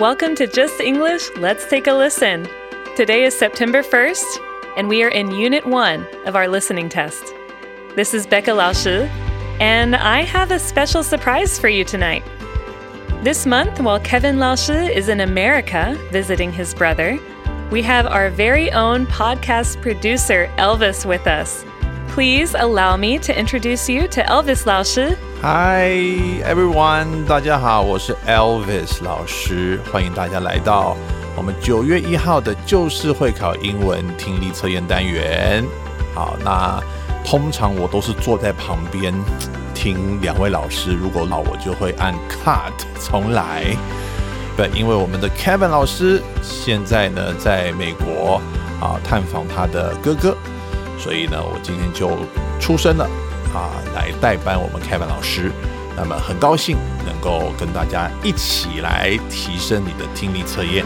[0.00, 1.30] Welcome to Just English.
[1.36, 2.48] Let's take a listen.
[2.96, 4.24] Today is September 1st,
[4.76, 7.32] and we are in Unit 1 of our listening test.
[7.94, 9.08] This is Becca Laoshi,
[9.60, 12.24] and I have a special surprise for you tonight.
[13.22, 17.16] This month, while Kevin Laoshi is in America visiting his brother,
[17.70, 21.64] we have our very own podcast producer, Elvis, with us.
[22.14, 25.18] Please allow me to introduce you to Elvis 老师。
[25.42, 30.96] Hi everyone，大家好，我是 Elvis 老师，欢迎大家来到
[31.34, 35.64] 我们九月一号的旧式会考英文听力测验单元。
[36.14, 36.80] 好，那
[37.24, 39.12] 通常我都是坐在旁边
[39.74, 43.64] 听两位老师，如果老我就会按 cut 重来。
[44.56, 48.40] 对，因为我们的 Kevin 老师现在呢在美国
[48.80, 50.36] 啊探访他的哥哥。
[51.04, 52.16] 所以呢，我今天就
[52.58, 53.04] 出声了
[53.52, 55.52] 啊，来代班我们 Kevin 老师。
[55.94, 60.82] 那么很高兴能够跟大家一起来提升你的听力测验。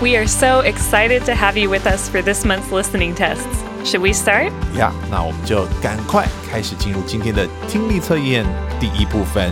[0.00, 3.42] We are so excited to have you with us for this month's listening tests.
[3.84, 4.52] Should we start?
[4.72, 8.46] Yeah，那我们就赶快开始进入今天的听力测验
[8.78, 9.50] 第一部分，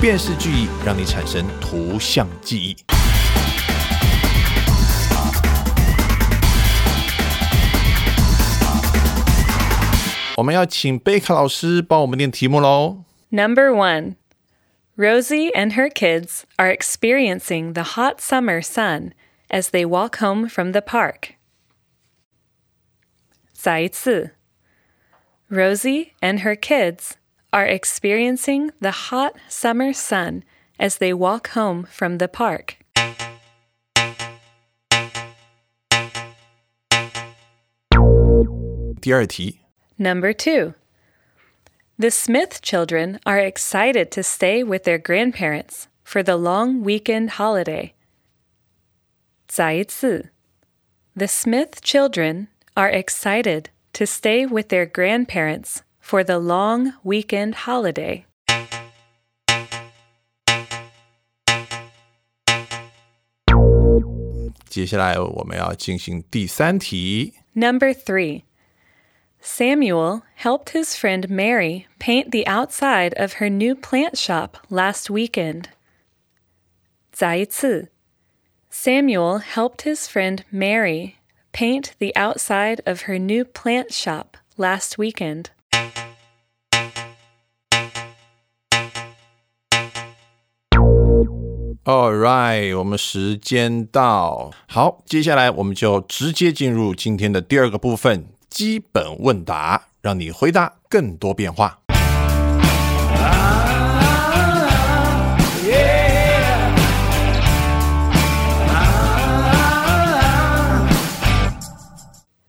[0.00, 2.76] 辨识句意，让你产生图像记忆。
[10.37, 13.03] 我们要请贝卡老师帮我们念题目喽。
[13.29, 14.15] Number one.
[14.95, 19.13] Rosie and her kids are experiencing the hot summer sun
[19.49, 21.35] as they walk home from the park.
[23.53, 24.31] 再一次.
[25.49, 27.13] Rosie and her kids
[27.51, 30.43] are experiencing the hot summer sun
[30.77, 32.77] as they walk home from the park.
[39.97, 40.73] 第二题 Number two.
[41.97, 47.93] The Smith children are excited to stay with their grandparents for the long weekend holiday.
[49.47, 50.31] 再一次.
[51.15, 58.25] The Smith children are excited to stay with their grandparents for the long weekend holiday.
[64.67, 67.35] 接下来我们要进行第三题。
[67.53, 68.41] Number three.
[69.39, 75.65] Samuel helped his friend Mary paint the outside of her new plant shop last weekend.
[77.11, 77.89] 再一次.
[78.71, 81.15] Samuel helped his friend Mary
[81.51, 85.47] paint the outside of her new plant shop last weekend.
[91.83, 94.51] ，All right，我们时间到。
[94.67, 101.79] 好，接下来我们就直接进入今天的第二个部分—— 基本问答，让你回答更多变化。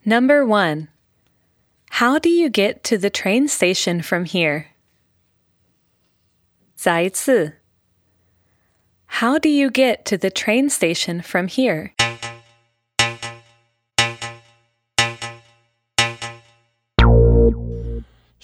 [0.07, 0.89] Number one.
[1.93, 4.67] How do you get to the train station from here?
[6.75, 7.55] 再一次.
[9.07, 11.93] How do you get to the train station from here?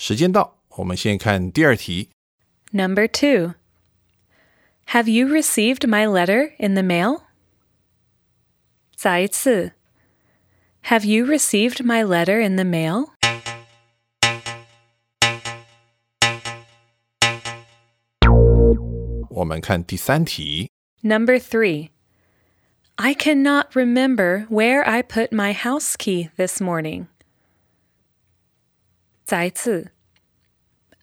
[0.05, 2.11] 时间到，我们先看第二题。
[2.73, 3.55] Number two.
[4.89, 7.23] Have you received my letter in the mail?
[8.97, 9.73] 再一次.
[10.85, 13.11] Have you received my letter in the mail?
[19.31, 20.71] 我们看第三题。
[21.03, 21.91] Number three.
[22.97, 27.07] I cannot remember where I put my house key this morning.
[29.25, 29.93] 再次.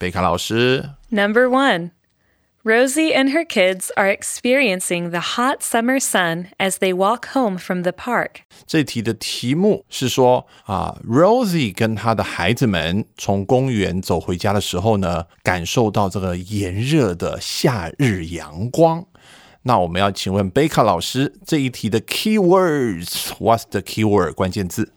[0.00, 1.90] 贝卡老师 Number one.
[2.62, 7.82] Rosie and her kids are experiencing the hot summer sun as they walk home from
[7.82, 8.40] the park.
[8.66, 19.06] 这题的题目是说啊，Rosie 跟她的孩子们从公园走回家的时候呢，感受到这个炎热的夏日阳光。
[19.62, 24.92] 那我们要请问贝卡老师，这一题的 key words，what's the key word 关键字？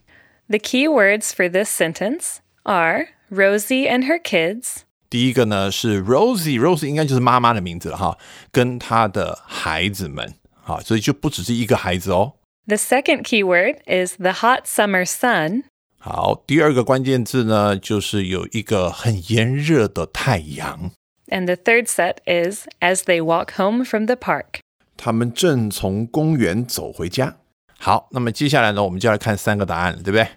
[0.47, 4.77] The key words for this sentence are Rosie and her kids,
[5.13, 8.17] 第一个呢是 Rosie，Rosie 应该就是妈妈的名字了哈，
[8.51, 10.35] 跟她的孩子们
[10.65, 12.33] 啊，所以就不只是一个孩子哦。
[12.67, 15.63] The second keyword is the hot summer sun.
[15.97, 20.91] 好，第二个关键字呢，就是有一个很炎热的太阳。
[21.27, 24.59] And the third set is as they walk home from the park.
[24.95, 27.37] 他们正从公园走回家。
[27.77, 30.27] 好，那么接下来呢，我们就来看三个答案了，对不对？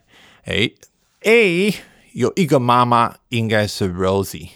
[0.44, 0.74] 诶
[1.22, 1.74] a
[2.12, 4.48] 有一个妈妈应该是 Rosie，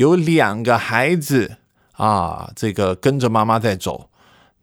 [0.00, 1.58] 有两个孩子
[1.92, 4.08] 啊，这个跟着妈妈在走。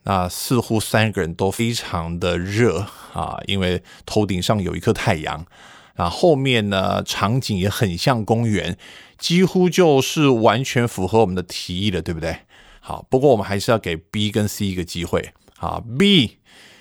[0.02, 5.46] 那似乎三个人都非常的热啊，因为头顶上有一颗太阳。
[5.94, 8.76] 啊，后面呢场景也很像公园，
[9.20, 12.40] 几乎就是完全符合我们的提议了，对不对？
[12.80, 15.34] 好，不过我们还是要给 B 跟 C 一个机会。
[15.60, 16.38] 啊，B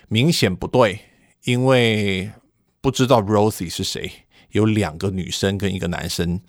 [0.09, 1.01] 明显不对，
[1.45, 2.31] 因为
[2.81, 4.11] 不知道 Rosie 是谁，
[4.53, 6.41] 有两个女生跟一个男生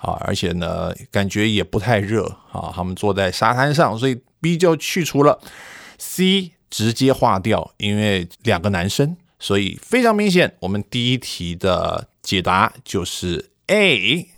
[0.00, 5.40] 啊，而且呢感觉也不太热啊，他们坐在沙滩上，所以 B 就去除了。
[5.98, 14.28] C 直接划掉，因为两个男生，所以非常明显，我们第一题的解答就是 A。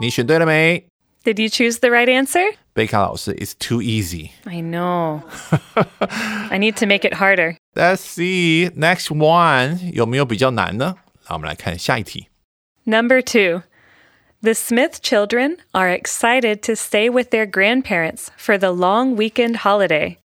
[0.00, 0.84] 你选对了没
[1.22, 2.56] ？Did you choose the right answer?
[2.74, 4.30] 贝卡老师，It's too easy.
[4.44, 5.22] I know.
[6.50, 7.56] I need to make it harder.
[7.74, 10.96] Let's see next one 有没有比较难呢？
[11.28, 12.26] 那我们来看下一题。
[12.84, 13.62] Number two.
[14.43, 20.17] The Smith children are excited to stay with their grandparents for the long weekend holiday.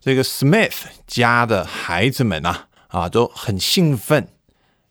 [0.00, 4.28] 这个 Smith 家的孩子们啊啊都很兴奋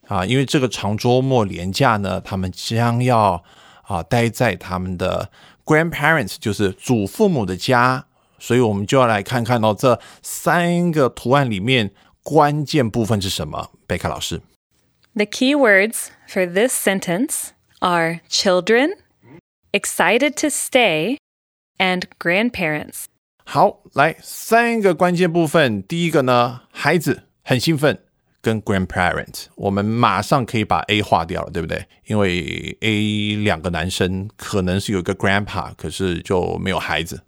[0.07, 3.43] 啊，因为这个长周末连假呢，他们将要
[3.83, 5.29] 啊待在他们的
[5.63, 8.05] grandparents，就是祖父母的家，
[8.39, 11.91] 所以我们就要来看看到、这三个图案里面
[12.23, 13.69] 关键部分是什么。
[13.85, 14.41] 贝卡老师，
[15.13, 17.49] The key words for this sentence
[17.79, 18.91] are children,
[19.71, 21.17] excited to stay,
[21.77, 23.05] and grandparents.
[23.43, 25.81] 好，来三个关键部分。
[25.83, 28.03] 第一个呢，孩子很兴奋，
[28.41, 31.85] 跟 grandparent，我们马上可以把 A 划掉了，对不对？
[32.05, 37.23] 因为 A 两个男生可能是有一个 grandpa，可是就没有孩子。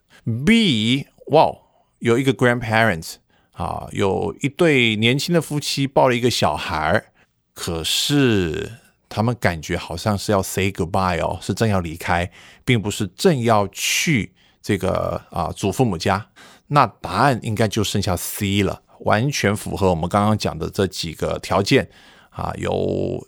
[0.46, 1.52] B，哇，
[2.00, 3.16] 有一个 grandparents
[3.52, 7.06] 啊，有一对年轻的夫妻抱了一个小孩儿，
[7.54, 8.72] 可是
[9.09, 12.31] 他们感觉好像是要 say goodbye 哦，是正要离开，
[12.65, 16.27] 并不是正要去这个啊祖父母家。
[16.69, 21.89] 那答案应该就剩下 C 了，完全符合我们刚刚讲的这几个条件
[22.29, 22.53] 啊。
[22.59, 23.27] 有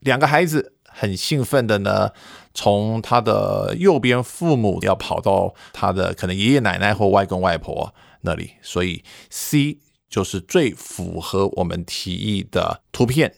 [0.00, 2.10] 两个孩子很兴奋的呢，
[2.54, 9.78] 从他的右边父母要跑到他的可能爷爷奶奶或外公外婆那里，所以 C
[10.08, 13.34] 就是最符合我们提议的图片。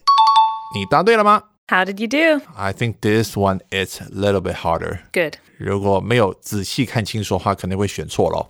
[0.73, 2.44] 你答对了吗 How did you do?
[2.56, 5.00] ？I think this one is a little bit harder.
[5.12, 5.34] Good.
[5.58, 8.46] 如果没有仔细看清楚的话，可能会选错了。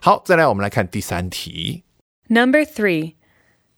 [0.00, 1.82] 好，再来我们来看第三题。
[2.28, 3.14] Number three.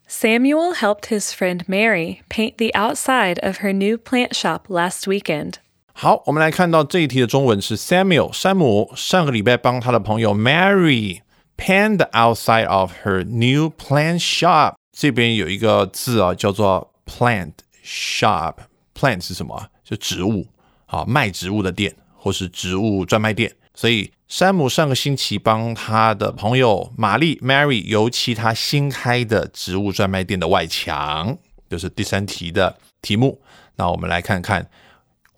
[0.06, 5.54] Samuel helped his friend Mary paint the outside of her new plant shop last weekend.
[5.94, 11.20] 好，我们来看到这一题的中文是 Samuel 山姆上个礼拜帮他的朋友 Mary
[11.56, 14.74] paint the outside of her new plant shop。
[14.94, 17.52] 这边有一个字啊，叫做 plant
[17.82, 18.56] shop。
[18.96, 19.68] plant 是什么啊？
[19.82, 20.46] 就植物
[20.86, 23.54] 啊，卖植物的店或是植物专卖店。
[23.74, 31.38] 所以山姆上个星期帮他的朋友玛丽 Mary 油漆他新开的植物专卖店的外墙，
[31.70, 33.40] 就是第三题的题目。
[33.76, 34.68] 那我们来看看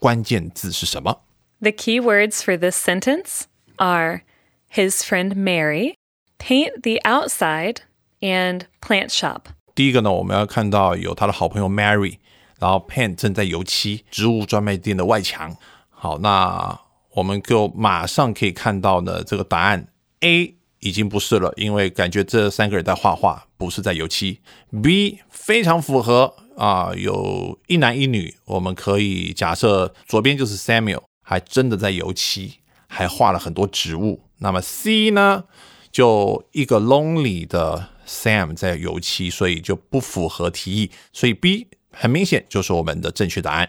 [0.01, 1.23] 关键字是什么。
[1.61, 3.43] The key words for this sentence
[3.77, 4.23] are
[4.69, 5.95] his friend Mary,
[6.39, 7.83] paint the outside,
[8.21, 9.43] and plant shop.
[9.77, 12.19] 第一个呢，我们要看到有他的好朋友 Mary，
[12.60, 15.56] 然后 Pen 正在油漆植物专卖店的外墙。
[15.90, 16.80] 好，那
[17.14, 19.88] 我们就马上可以看到呢，这个答案
[20.20, 24.40] A 已经不是了，因为感觉这三个人在画画，不是在油漆。
[24.82, 34.24] B 非常符合啊，有一男一女，我们可以假设左边就是 Samuel，还真的在油漆，还画了很多植物。
[34.38, 35.44] 那么 C 呢，
[35.92, 43.69] 就一个 lonely 的 Sam 在油漆，所以就不符合题意，所以 B 很明显就是我们的正确答案。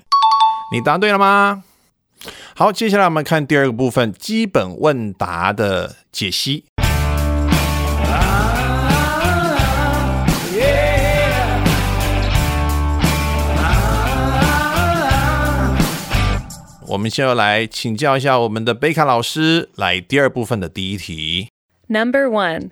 [0.72, 1.64] 你答对了吗？
[2.56, 6.66] 好，接下来我们看第二个部分，基本问答的解析。
[16.88, 21.50] 我们先要来请教一下我们的贝卡老师，来第二部分的第一题。
[21.88, 22.70] Number one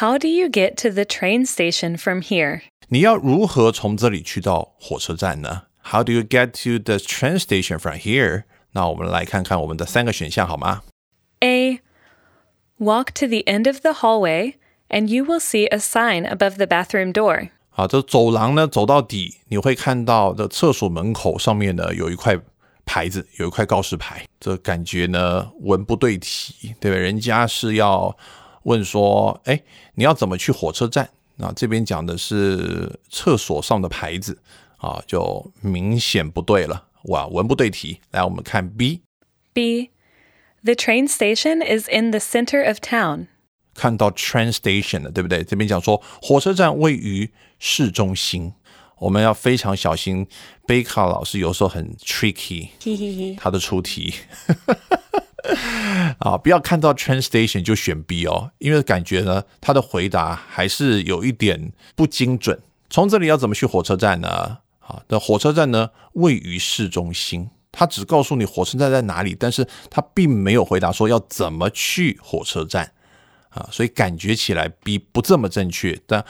[0.00, 2.62] How do you get to the train station from here?
[2.90, 5.62] 你要如何从这里去到火车站呢？
[5.82, 8.44] How do you get to the train station from here？
[8.72, 10.82] 那我们来看看我们的三个选项好吗？
[11.40, 11.80] A.
[12.78, 14.54] Walk to the end of the hallway,
[14.88, 17.50] and you will see a sign above the bathroom door.
[17.70, 22.38] 好，这走廊呢走到底，你会看到的厕所门口上面呢有一块
[22.84, 24.26] 牌子，有一块告示牌。
[24.38, 26.96] 这感觉呢文不对题，对吧？
[26.96, 28.16] 人家是要
[28.64, 29.62] 问说，哎，
[29.94, 31.10] 你要怎么去火车站？
[31.41, 34.37] 那这边讲的是厕所上的牌子
[34.77, 37.99] 啊，就明显不对了，哇，文不对题。
[38.11, 39.01] 来，我们看 B。
[39.51, 39.89] B.
[40.63, 43.25] The train station is in the center of town.
[43.73, 45.43] 看到 train station 了，对不对？
[45.43, 48.53] 这边讲说火车站位于市中心，
[48.99, 50.27] 我们要非常小心。
[50.67, 52.69] 贝卡老师有时候很 tricky，
[53.41, 54.13] 他的出题
[56.19, 62.61] 啊，不要看到 train station 就选 B 哦，因为感觉呢，他的回答还是有一点不精准。
[62.89, 64.59] 从这里要怎么去火车站呢？
[64.79, 72.93] 啊，的火车站呢位于市中心，他只告诉你火车站在哪里，但是他并没有回答说要怎么去火车站。
[73.49, 76.23] 啊，所以感觉起来 B 不这么正确，但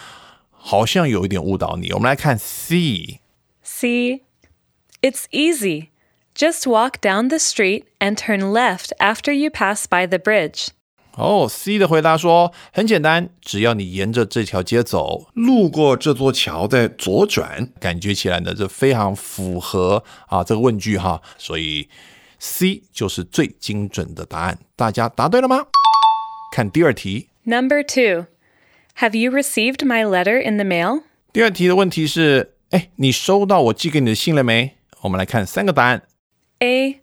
[0.49, 1.91] 好像有一点误导你。
[1.91, 4.23] 我们来看 C，C.
[5.03, 5.90] It's easy.
[6.40, 10.68] Just walk down the street and turn left after you pass by the bridge.
[11.16, 21.88] 哦，C 的回答说很简单，只要你沿着这条街走，路过这座桥再左转，感觉起来呢，这非常符合啊这个问句哈，所以
[22.38, 24.58] C 就是最精准的答案。
[24.76, 25.64] 大家答对了吗？
[26.52, 28.26] 看第二题， Number two.
[28.98, 31.04] Have you received my letter in the mail?
[31.32, 34.76] 第二题的问题是，哎，你收到我寄给你的信了没？
[35.00, 36.02] 我们来看三个答案。
[36.60, 37.00] A.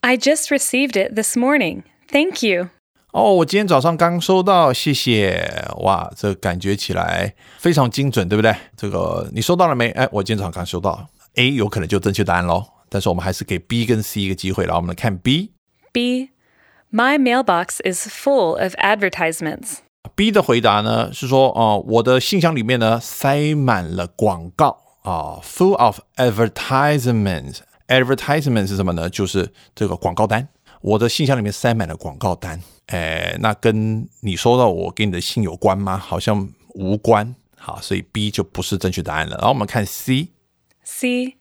[0.00, 1.82] I just received it this morning.
[2.10, 2.68] Thank you.
[3.12, 5.50] 哦，我今天早上刚收到，谢谢。
[5.78, 8.54] 哇，这感觉起来非常精准，对不对？
[8.76, 9.90] 这个你收到了没？
[9.90, 11.08] 哎，我今天早上刚收到。
[11.34, 15.52] A 有可能就正确答案喽，但是我们还是给 B 跟 C 一个机会，然后我们来看 B。
[15.92, 16.30] B.
[16.92, 19.78] My mailbox is full of advertisements.
[20.14, 27.58] B 的回答呢是说，哦、我的信箱里面呢塞满了广告啊、f u l l of advertisements。
[27.92, 29.08] advertisement 是什么呢？
[29.08, 30.48] 就是这个广告单。
[30.80, 35.98] 我的信箱里面塞满了广告单，哎，那跟你收到我给你的信有关吗？
[35.98, 37.34] 好像无关。
[37.56, 39.36] 好，所以 B 就不是正确答案了。
[39.38, 40.28] 然后我们看 C。
[40.84, 41.36] C.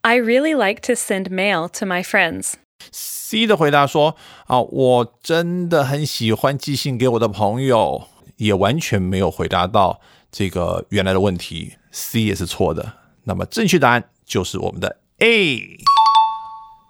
[0.00, 2.54] I really like to send mail to my friends.
[2.90, 8.04] C 的回答说：“啊，我真的很喜欢寄信给我的朋友，
[8.36, 10.00] 也完全没有回答到
[10.32, 11.74] 这个原来的问题。
[11.90, 12.94] C 也是错的。
[13.24, 15.78] 那么正确答案就是我们的 A。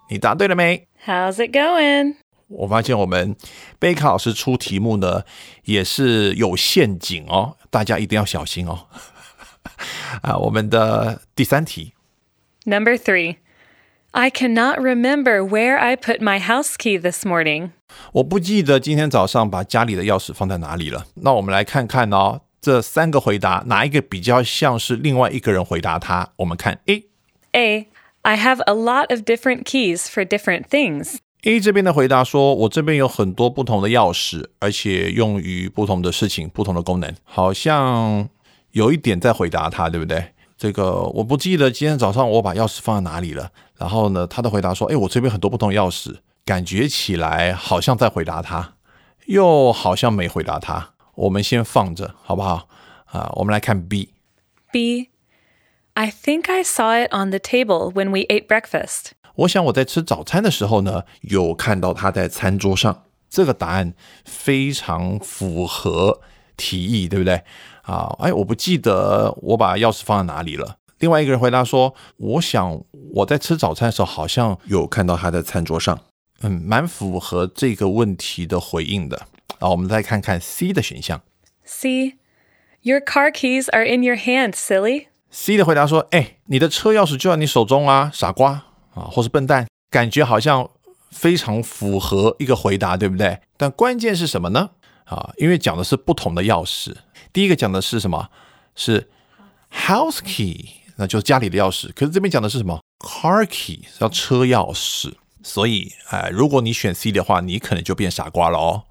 [0.09, 0.87] 你答对了没？
[1.05, 2.15] How's it going?
[2.47, 3.35] 我发现我们
[3.77, 5.23] 贝卡老师出题目呢，
[5.65, 8.87] 也是有陷阱哦，大家一定要小心哦。
[10.23, 11.93] 啊，我们的第三题，
[12.65, 13.37] Number three.
[14.11, 17.69] I cannot remember where I put my house key this morning.
[18.13, 21.05] 我不记得今天早上把家里的钥匙放在哪里了。
[21.13, 26.29] 那我们来看看哦，这三个回答哪一个比较像是另外一个人回答他？
[26.37, 27.05] 我们看 A
[27.51, 27.87] A.
[28.26, 31.16] I have a lot of different keys for different things.
[31.42, 38.26] A 这边的回答说，我这边有很多不同的钥匙，而且用于不同的事情、不同的功能，好像
[38.72, 40.32] 有一点在回答他，对不对？
[40.56, 43.50] 这个我不记得今天早上我把钥匙放在哪里了。
[43.76, 46.16] 然后呢，他的回答说，哎，我这边很多不同钥匙，
[46.46, 48.76] 感觉起来好像在回答他，
[49.26, 50.94] 又好像没回答他。
[51.16, 52.68] 我们先放着，好不好？
[53.04, 54.08] 啊，我们来看 B。
[54.72, 55.10] B.
[55.93, 59.11] I think I saw it on the table when we ate breakfast.
[59.35, 63.05] 我想我在吃早餐的时候呢，有看到他在餐桌上。
[63.29, 63.93] 这个答案
[64.25, 66.21] 非常符合
[66.57, 67.43] 题意，对不对？
[67.83, 70.77] 啊，哎，我不记得我把钥匙放在哪里了。
[70.97, 72.83] 另外一个人回答说：“我想
[73.13, 75.99] 我在吃早餐的时候，好像有看到他在餐桌上。”
[76.41, 79.27] 嗯，蛮符合这个问题的回应的。
[79.59, 81.21] 啊，我们再看看 C 的选项。
[81.63, 82.15] C.
[82.81, 85.07] Your car keys are in your hand, silly.
[85.34, 88.52] C 的回答说：“哎，你的车钥匙就在你手中啊，傻瓜
[88.94, 90.70] 啊，或是笨蛋。”感觉好像
[91.10, 93.40] 非常符合一个回答，对不对？
[93.56, 94.70] 但关键是什么呢？
[95.06, 96.94] 啊，因为讲的是不同的钥匙。
[97.32, 98.28] 第一个讲的是什么？
[98.76, 99.10] 是
[99.72, 101.92] house key，那就是家里的钥匙。
[101.94, 105.14] 可是这边讲的是什么？car key，叫车钥匙。
[105.42, 108.84] 所以，哎，如果你选 C 的话，你可能就变傻瓜了哦。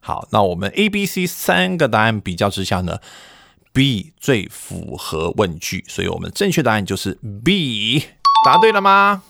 [0.00, 2.98] 好，那我们 A、B、C 三个答案比较之下呢
[3.78, 8.02] ，B 最符合问句，所以我们正确答案就是 B。
[8.44, 9.22] 答对了吗？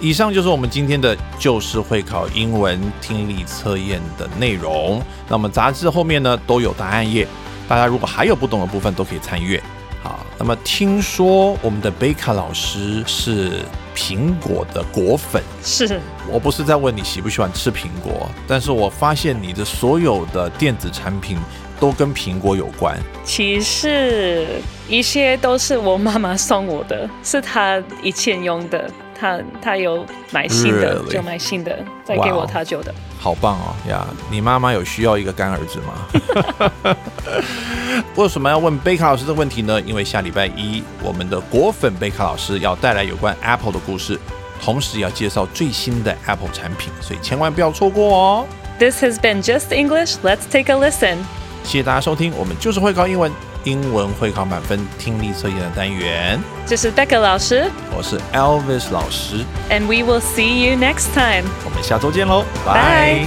[0.00, 5.02] 以上就是我们今天的就是会考英文听力测验的内容。
[5.28, 7.28] 那么杂志后面呢都有答案页，
[7.68, 9.62] 大家如果还有不懂的部分都可以参阅。
[10.02, 13.60] 好，那么听说我们的贝卡老师是
[13.94, 21.36] 苹果的果粉，是我不是在问你喜不喜欢吃苹果，但是我发现你的所有的电子产品
[21.82, 22.96] 都跟苹果有关。
[23.24, 24.46] 其实
[24.88, 31.02] 一些都是我妈妈送我的，是她以前用的，她她有买新的？
[31.10, 32.94] 就买新的，再给我她旧的。
[33.18, 34.06] 好棒哦呀！
[34.30, 36.94] 你妈妈有需要一个干儿子吗？
[38.14, 39.80] 为什么要问贝卡老师这个问题呢？
[39.80, 44.16] 因为下礼拜一我们的果粉贝卡老师要带来有关 Apple 的故事，
[44.62, 48.46] 同时也要介绍最新的 Apple 产品，所以千万不要错过哦
[48.78, 50.14] ！This has been Just English.
[50.22, 51.18] Let's take a listen.
[51.64, 53.30] 谢谢大家收听，我们就是会考英文，
[53.64, 57.70] 英文会考满分听力测验的单元，这是 Becca 老师。
[57.96, 61.44] 我是 Elvis 老师，，and we will see you next time.
[61.64, 63.26] 我们下周见喽，拜